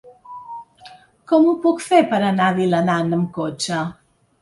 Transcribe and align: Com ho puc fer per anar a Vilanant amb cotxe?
Com 1.33 1.45
ho 1.51 1.55
puc 1.67 1.85
fer 1.91 2.01
per 2.15 2.25
anar 2.33 2.49
a 2.49 2.59
Vilanant 2.65 3.17
amb 3.23 3.33
cotxe? 3.41 3.89